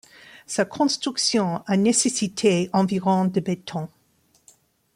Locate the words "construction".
0.65-1.61